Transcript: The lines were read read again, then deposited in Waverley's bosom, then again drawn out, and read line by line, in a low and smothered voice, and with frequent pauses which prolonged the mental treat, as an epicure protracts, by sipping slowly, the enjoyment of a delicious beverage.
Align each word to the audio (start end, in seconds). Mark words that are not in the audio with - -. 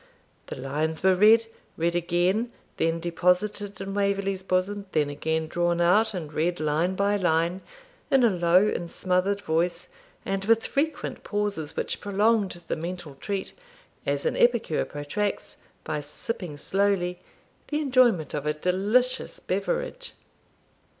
The 0.47 0.55
lines 0.57 1.03
were 1.03 1.13
read 1.13 1.45
read 1.77 1.93
again, 1.95 2.51
then 2.77 2.99
deposited 2.99 3.79
in 3.79 3.93
Waverley's 3.93 4.41
bosom, 4.41 4.87
then 4.93 5.11
again 5.11 5.47
drawn 5.47 5.79
out, 5.79 6.15
and 6.15 6.33
read 6.33 6.59
line 6.59 6.95
by 6.95 7.17
line, 7.17 7.61
in 8.09 8.23
a 8.23 8.31
low 8.31 8.65
and 8.67 8.89
smothered 8.89 9.41
voice, 9.41 9.89
and 10.25 10.43
with 10.45 10.65
frequent 10.65 11.23
pauses 11.23 11.75
which 11.77 12.01
prolonged 12.01 12.63
the 12.67 12.75
mental 12.75 13.13
treat, 13.13 13.53
as 14.03 14.25
an 14.25 14.35
epicure 14.35 14.85
protracts, 14.85 15.57
by 15.83 15.99
sipping 16.01 16.57
slowly, 16.57 17.19
the 17.67 17.79
enjoyment 17.79 18.33
of 18.33 18.47
a 18.47 18.55
delicious 18.55 19.39
beverage. 19.39 20.13